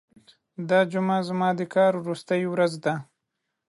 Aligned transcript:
دا 0.69 0.79
جمعه 0.91 1.19
زما 1.29 1.49
د 1.59 1.61
کار 1.75 1.93
وروستۍ 1.97 2.41
ورځ 2.53 2.73
ده. 2.83 2.93